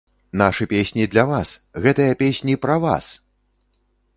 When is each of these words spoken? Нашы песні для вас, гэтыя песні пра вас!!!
Нашы 0.41 0.65
песні 0.71 1.05
для 1.11 1.25
вас, 1.31 1.49
гэтыя 1.83 2.17
песні 2.25 2.59
пра 2.65 2.79
вас!!! 2.87 3.15